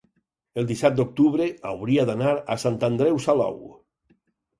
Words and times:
el 0.59 0.67
disset 0.69 0.95
d'octubre 0.99 1.49
hauria 1.71 2.05
d'anar 2.11 2.31
a 2.55 2.57
Sant 2.65 2.79
Andreu 2.89 3.21
Salou. 3.27 3.61